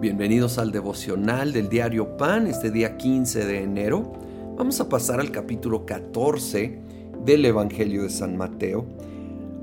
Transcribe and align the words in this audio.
Bienvenidos 0.00 0.58
al 0.58 0.70
devocional 0.70 1.52
del 1.52 1.68
diario 1.68 2.16
Pan, 2.16 2.46
este 2.46 2.70
día 2.70 2.96
15 2.96 3.44
de 3.44 3.64
enero. 3.64 4.12
Vamos 4.56 4.78
a 4.78 4.88
pasar 4.88 5.18
al 5.18 5.32
capítulo 5.32 5.86
14 5.86 6.78
del 7.24 7.44
Evangelio 7.44 8.04
de 8.04 8.10
San 8.10 8.36
Mateo. 8.36 8.86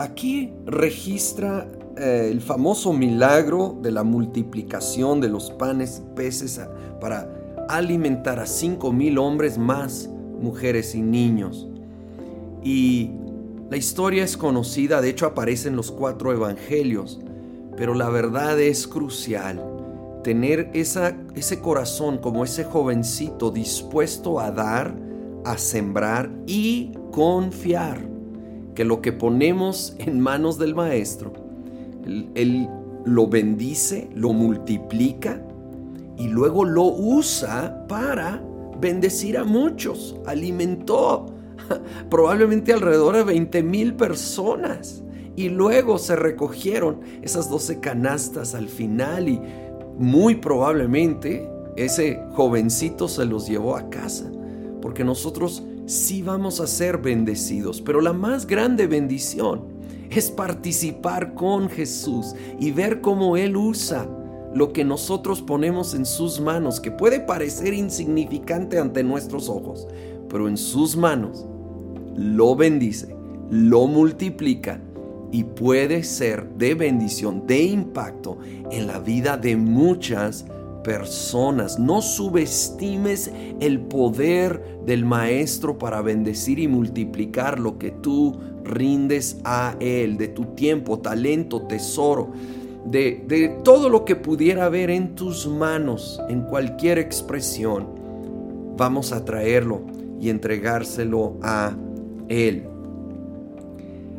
Aquí 0.00 0.52
registra 0.64 1.68
eh, 1.96 2.28
el 2.32 2.40
famoso 2.40 2.92
milagro 2.92 3.78
de 3.80 3.92
la 3.92 4.02
multiplicación 4.02 5.20
de 5.20 5.28
los 5.28 5.52
panes 5.52 6.02
y 6.04 6.16
peces 6.16 6.60
para 7.00 7.30
alimentar 7.68 8.40
a 8.40 8.46
cinco 8.46 8.92
mil 8.92 9.18
hombres 9.18 9.58
más, 9.58 10.10
mujeres 10.40 10.96
y 10.96 11.02
niños. 11.02 11.68
Y 12.64 13.12
la 13.70 13.76
historia 13.76 14.24
es 14.24 14.36
conocida, 14.36 15.00
de 15.00 15.08
hecho 15.08 15.26
aparece 15.26 15.68
en 15.68 15.76
los 15.76 15.92
cuatro 15.92 16.32
evangelios, 16.32 17.20
pero 17.76 17.94
la 17.94 18.08
verdad 18.08 18.58
es 18.58 18.88
crucial 18.88 19.76
tener 20.26 20.72
ese 20.74 21.60
corazón 21.60 22.18
como 22.18 22.42
ese 22.42 22.64
jovencito 22.64 23.52
dispuesto 23.52 24.40
a 24.40 24.50
dar, 24.50 24.92
a 25.44 25.56
sembrar 25.56 26.32
y 26.48 26.90
confiar 27.12 28.08
que 28.74 28.84
lo 28.84 29.00
que 29.00 29.12
ponemos 29.12 29.94
en 30.00 30.18
manos 30.18 30.58
del 30.58 30.74
maestro, 30.74 31.32
él, 32.04 32.28
él 32.34 32.68
lo 33.04 33.28
bendice, 33.28 34.10
lo 34.16 34.32
multiplica 34.32 35.40
y 36.18 36.26
luego 36.26 36.64
lo 36.64 36.86
usa 36.86 37.86
para 37.86 38.42
bendecir 38.80 39.38
a 39.38 39.44
muchos. 39.44 40.16
Alimentó 40.26 41.26
probablemente 42.10 42.72
alrededor 42.72 43.14
de 43.14 43.22
20 43.22 43.62
mil 43.62 43.94
personas. 43.94 45.04
Y 45.36 45.50
luego 45.50 45.98
se 45.98 46.16
recogieron 46.16 47.02
esas 47.20 47.50
12 47.50 47.78
canastas 47.80 48.54
al 48.54 48.68
final 48.68 49.28
y 49.28 49.38
muy 49.98 50.36
probablemente 50.36 51.48
ese 51.76 52.22
jovencito 52.32 53.08
se 53.08 53.24
los 53.24 53.48
llevó 53.48 53.76
a 53.76 53.88
casa, 53.90 54.30
porque 54.80 55.04
nosotros 55.04 55.62
sí 55.86 56.22
vamos 56.22 56.60
a 56.60 56.66
ser 56.66 56.98
bendecidos, 56.98 57.80
pero 57.80 58.00
la 58.00 58.12
más 58.12 58.46
grande 58.46 58.86
bendición 58.86 59.64
es 60.10 60.30
participar 60.30 61.34
con 61.34 61.68
Jesús 61.68 62.34
y 62.58 62.70
ver 62.72 63.00
cómo 63.00 63.36
Él 63.36 63.56
usa 63.56 64.08
lo 64.54 64.72
que 64.72 64.84
nosotros 64.84 65.42
ponemos 65.42 65.94
en 65.94 66.06
sus 66.06 66.40
manos, 66.40 66.80
que 66.80 66.90
puede 66.90 67.20
parecer 67.20 67.74
insignificante 67.74 68.78
ante 68.78 69.02
nuestros 69.02 69.48
ojos, 69.48 69.86
pero 70.28 70.48
en 70.48 70.56
sus 70.56 70.96
manos 70.96 71.46
lo 72.14 72.56
bendice, 72.56 73.14
lo 73.50 73.86
multiplica 73.86 74.80
y 75.32 75.44
puede 75.44 76.02
ser 76.02 76.48
de 76.50 76.74
bendición, 76.74 77.46
de 77.46 77.62
impacto 77.64 78.38
en 78.70 78.86
la 78.86 78.98
vida 78.98 79.36
de 79.36 79.56
muchas 79.56 80.46
personas. 80.86 81.78
No 81.80 82.00
subestimes 82.00 83.32
el 83.60 83.80
poder 83.80 84.62
del 84.86 85.04
Maestro 85.04 85.78
para 85.78 86.00
bendecir 86.00 86.60
y 86.60 86.68
multiplicar 86.68 87.58
lo 87.58 87.76
que 87.76 87.90
tú 87.90 88.38
rindes 88.62 89.40
a 89.44 89.76
Él, 89.80 90.16
de 90.16 90.28
tu 90.28 90.44
tiempo, 90.54 91.00
talento, 91.00 91.62
tesoro, 91.62 92.30
de, 92.84 93.24
de 93.26 93.48
todo 93.64 93.88
lo 93.88 94.04
que 94.04 94.14
pudiera 94.14 94.66
haber 94.66 94.90
en 94.90 95.16
tus 95.16 95.48
manos, 95.48 96.20
en 96.28 96.42
cualquier 96.42 96.98
expresión. 96.98 97.88
Vamos 98.76 99.10
a 99.10 99.24
traerlo 99.24 99.82
y 100.20 100.30
entregárselo 100.30 101.36
a 101.42 101.76
Él. 102.28 102.68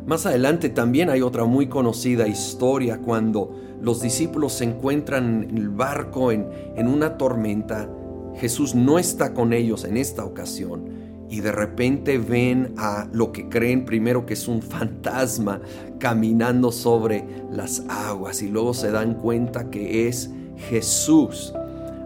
Más 0.08 0.24
adelante 0.24 0.70
también 0.70 1.10
hay 1.10 1.20
otra 1.20 1.44
muy 1.44 1.66
conocida 1.66 2.26
historia 2.26 2.96
cuando 2.96 3.54
los 3.82 4.00
discípulos 4.00 4.54
se 4.54 4.64
encuentran 4.64 5.42
en 5.50 5.58
el 5.58 5.68
barco 5.68 6.32
en, 6.32 6.48
en 6.76 6.88
una 6.88 7.18
tormenta. 7.18 7.90
Jesús 8.36 8.74
no 8.74 8.98
está 8.98 9.34
con 9.34 9.52
ellos 9.52 9.84
en 9.84 9.98
esta 9.98 10.24
ocasión 10.24 10.88
y 11.28 11.40
de 11.40 11.52
repente 11.52 12.16
ven 12.16 12.72
a 12.78 13.06
lo 13.12 13.32
que 13.32 13.50
creen 13.50 13.84
primero 13.84 14.24
que 14.24 14.32
es 14.32 14.48
un 14.48 14.62
fantasma 14.62 15.60
caminando 15.98 16.72
sobre 16.72 17.26
las 17.52 17.82
aguas 17.90 18.40
y 18.40 18.48
luego 18.48 18.72
se 18.72 18.90
dan 18.90 19.12
cuenta 19.12 19.68
que 19.68 20.08
es 20.08 20.30
Jesús. 20.70 21.52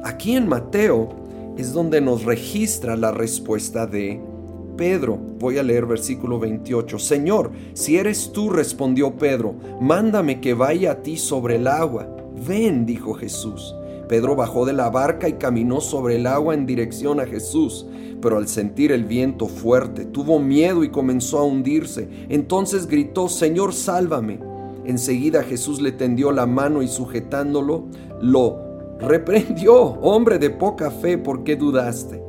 Aquí 0.02 0.34
en 0.34 0.48
Mateo 0.48 1.54
es 1.56 1.72
donde 1.72 2.00
nos 2.00 2.24
registra 2.24 2.96
la 2.96 3.12
respuesta 3.12 3.86
de 3.86 4.20
Pedro, 4.77 5.19
voy 5.38 5.59
a 5.59 5.62
leer 5.62 5.87
versículo 5.87 6.38
28. 6.38 6.99
Señor, 6.99 7.50
si 7.75 7.97
eres 7.97 8.33
tú, 8.33 8.50
respondió 8.50 9.16
Pedro, 9.16 9.55
mándame 9.81 10.41
que 10.41 10.55
vaya 10.55 10.93
a 10.93 11.03
ti 11.03 11.16
sobre 11.16 11.56
el 11.56 11.66
agua. 11.66 12.09
Ven, 12.47 12.87
dijo 12.87 13.15
Jesús. 13.15 13.75
Pedro 14.09 14.37
bajó 14.37 14.66
de 14.66 14.72
la 14.72 14.91
barca 14.91 15.28
y 15.28 15.34
caminó 15.34 15.81
sobre 15.81 16.16
el 16.16 16.27
agua 16.27 16.55
en 16.55 16.66
dirección 16.66 17.21
a 17.21 17.27
Jesús, 17.27 17.87
pero 18.21 18.37
al 18.37 18.49
sentir 18.49 18.93
el 18.93 19.05
viento 19.05 19.47
fuerte 19.47 20.05
tuvo 20.05 20.38
miedo 20.38 20.84
y 20.84 20.91
comenzó 20.91 21.39
a 21.39 21.44
hundirse. 21.44 22.09
Entonces 22.28 22.87
gritó, 22.87 23.28
Señor, 23.28 23.72
sálvame. 23.72 24.39
Enseguida 24.84 25.43
Jesús 25.44 25.81
le 25.81 25.93
tendió 25.93 26.33
la 26.33 26.47
mano 26.47 26.83
y 26.83 26.89
sujetándolo, 26.89 27.87
lo 28.21 28.59
reprendió, 29.00 29.77
hombre 29.81 30.39
de 30.39 30.50
poca 30.50 30.91
fe, 30.91 31.19
¿por 31.19 31.44
qué 31.44 31.56
dudaste? 31.56 32.22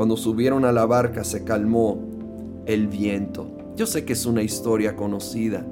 Cuando 0.00 0.16
subieron 0.16 0.64
a 0.64 0.72
la 0.72 0.86
barca 0.86 1.24
se 1.24 1.44
calmó 1.44 1.98
el 2.64 2.86
viento. 2.88 3.74
Yo 3.76 3.84
sé 3.84 4.06
que 4.06 4.14
es 4.14 4.24
una 4.24 4.42
historia 4.42 4.96
conocida. 4.96 5.66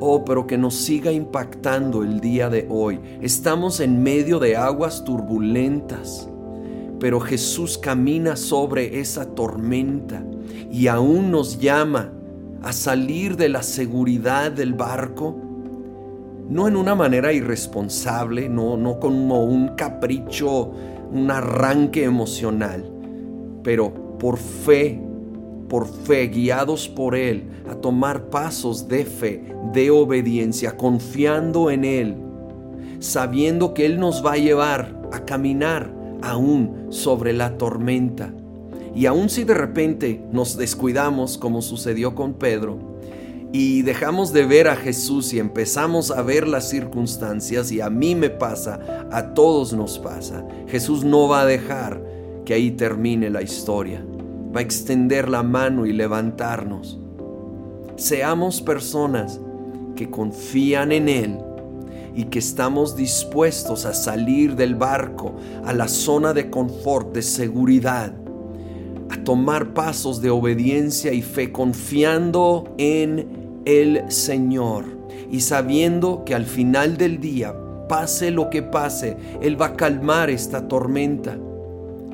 Oh, 0.00 0.24
pero 0.24 0.46
que 0.46 0.56
nos 0.56 0.74
siga 0.74 1.12
impactando 1.12 2.02
el 2.02 2.20
día 2.20 2.48
de 2.48 2.66
hoy. 2.70 2.98
Estamos 3.20 3.80
en 3.80 4.02
medio 4.02 4.38
de 4.38 4.56
aguas 4.56 5.04
turbulentas, 5.04 6.26
pero 7.00 7.20
Jesús 7.20 7.76
camina 7.76 8.34
sobre 8.34 8.98
esa 8.98 9.34
tormenta 9.34 10.24
y 10.70 10.86
aún 10.86 11.30
nos 11.30 11.58
llama 11.58 12.12
a 12.62 12.72
salir 12.72 13.36
de 13.36 13.50
la 13.50 13.62
seguridad 13.62 14.50
del 14.50 14.72
barco, 14.72 15.36
no 16.48 16.66
en 16.66 16.76
una 16.76 16.94
manera 16.94 17.30
irresponsable, 17.34 18.48
no, 18.48 18.78
no 18.78 18.98
como 18.98 19.44
un 19.44 19.74
capricho, 19.76 20.72
un 21.12 21.30
arranque 21.30 22.04
emocional, 22.04 22.99
pero 23.62 24.18
por 24.18 24.38
fe, 24.38 25.00
por 25.68 25.86
fe, 25.86 26.28
guiados 26.28 26.88
por 26.88 27.14
Él, 27.14 27.44
a 27.68 27.74
tomar 27.74 28.30
pasos 28.30 28.88
de 28.88 29.04
fe, 29.04 29.44
de 29.72 29.90
obediencia, 29.90 30.76
confiando 30.76 31.70
en 31.70 31.84
Él, 31.84 32.16
sabiendo 32.98 33.72
que 33.72 33.86
Él 33.86 33.98
nos 33.98 34.24
va 34.24 34.32
a 34.32 34.38
llevar 34.38 35.00
a 35.12 35.24
caminar 35.24 35.92
aún 36.22 36.86
sobre 36.90 37.32
la 37.32 37.56
tormenta. 37.56 38.32
Y 38.94 39.06
aun 39.06 39.30
si 39.30 39.44
de 39.44 39.54
repente 39.54 40.20
nos 40.32 40.56
descuidamos, 40.56 41.38
como 41.38 41.62
sucedió 41.62 42.14
con 42.14 42.34
Pedro, 42.34 42.90
y 43.52 43.82
dejamos 43.82 44.32
de 44.32 44.46
ver 44.46 44.68
a 44.68 44.76
Jesús 44.76 45.32
y 45.32 45.38
empezamos 45.38 46.10
a 46.10 46.22
ver 46.22 46.46
las 46.46 46.68
circunstancias, 46.68 47.72
y 47.72 47.80
a 47.80 47.90
mí 47.90 48.14
me 48.14 48.30
pasa, 48.30 49.08
a 49.10 49.34
todos 49.34 49.72
nos 49.72 49.98
pasa, 49.98 50.46
Jesús 50.68 51.04
no 51.04 51.28
va 51.28 51.42
a 51.42 51.46
dejar 51.46 52.09
que 52.50 52.54
ahí 52.54 52.72
termine 52.72 53.30
la 53.30 53.42
historia. 53.42 54.04
Va 54.52 54.58
a 54.58 54.62
extender 54.64 55.28
la 55.28 55.44
mano 55.44 55.86
y 55.86 55.92
levantarnos. 55.92 56.98
Seamos 57.94 58.60
personas 58.60 59.40
que 59.94 60.10
confían 60.10 60.90
en 60.90 61.08
Él 61.08 61.38
y 62.12 62.24
que 62.24 62.40
estamos 62.40 62.96
dispuestos 62.96 63.86
a 63.86 63.94
salir 63.94 64.56
del 64.56 64.74
barco 64.74 65.36
a 65.64 65.72
la 65.72 65.86
zona 65.86 66.32
de 66.32 66.50
confort, 66.50 67.14
de 67.14 67.22
seguridad, 67.22 68.14
a 69.10 69.22
tomar 69.22 69.72
pasos 69.72 70.20
de 70.20 70.30
obediencia 70.30 71.12
y 71.12 71.22
fe 71.22 71.52
confiando 71.52 72.74
en 72.78 73.62
el 73.64 74.10
Señor 74.10 74.86
y 75.30 75.38
sabiendo 75.42 76.24
que 76.24 76.34
al 76.34 76.46
final 76.46 76.96
del 76.96 77.20
día, 77.20 77.54
pase 77.88 78.32
lo 78.32 78.50
que 78.50 78.64
pase, 78.64 79.16
Él 79.40 79.60
va 79.60 79.66
a 79.66 79.76
calmar 79.76 80.30
esta 80.30 80.66
tormenta 80.66 81.38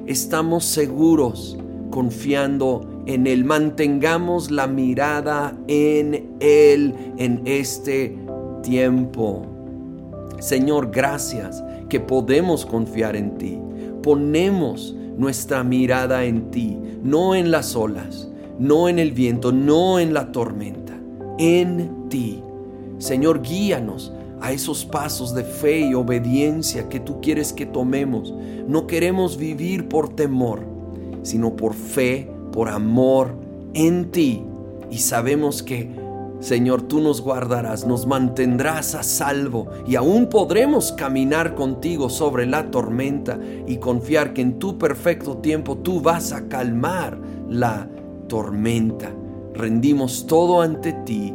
estamos 0.06 0.64
seguros 0.64 1.58
confiando 1.90 3.02
en 3.06 3.26
Él. 3.26 3.44
Mantengamos 3.44 4.50
la 4.50 4.66
mirada 4.66 5.56
en 5.68 6.36
Él 6.40 6.94
en 7.16 7.42
este 7.44 8.16
tiempo. 8.62 9.42
Señor, 10.38 10.90
gracias 10.90 11.62
que 11.88 12.00
podemos 12.00 12.66
confiar 12.66 13.16
en 13.16 13.38
ti. 13.38 13.58
Ponemos 14.02 14.94
nuestra 15.16 15.64
mirada 15.64 16.24
en 16.24 16.50
ti, 16.50 16.78
no 17.02 17.34
en 17.34 17.50
las 17.50 17.74
olas, 17.74 18.28
no 18.58 18.88
en 18.88 18.98
el 18.98 19.12
viento, 19.12 19.52
no 19.52 19.98
en 19.98 20.12
la 20.12 20.32
tormenta, 20.32 20.92
en 21.38 22.08
ti. 22.08 22.42
Señor, 22.98 23.42
guíanos 23.42 24.12
a 24.40 24.52
esos 24.52 24.84
pasos 24.84 25.34
de 25.34 25.44
fe 25.44 25.80
y 25.80 25.94
obediencia 25.94 26.88
que 26.88 27.00
tú 27.00 27.20
quieres 27.20 27.52
que 27.52 27.66
tomemos. 27.66 28.34
No 28.66 28.86
queremos 28.86 29.36
vivir 29.36 29.88
por 29.88 30.14
temor, 30.14 30.60
sino 31.22 31.56
por 31.56 31.74
fe, 31.74 32.30
por 32.52 32.68
amor 32.68 33.36
en 33.74 34.10
ti. 34.10 34.42
Y 34.90 34.98
sabemos 34.98 35.62
que 35.62 36.06
Señor, 36.40 36.82
tú 36.82 37.00
nos 37.00 37.22
guardarás, 37.22 37.86
nos 37.86 38.06
mantendrás 38.06 38.94
a 38.94 39.02
salvo 39.02 39.68
y 39.86 39.96
aún 39.96 40.26
podremos 40.26 40.92
caminar 40.92 41.54
contigo 41.54 42.10
sobre 42.10 42.44
la 42.44 42.70
tormenta 42.70 43.40
y 43.66 43.78
confiar 43.78 44.34
que 44.34 44.42
en 44.42 44.58
tu 44.58 44.76
perfecto 44.76 45.38
tiempo 45.38 45.78
tú 45.78 46.02
vas 46.02 46.32
a 46.32 46.46
calmar 46.46 47.18
la 47.48 47.88
tormenta. 48.28 49.10
Rendimos 49.54 50.26
todo 50.26 50.60
ante 50.60 50.92
ti 50.92 51.34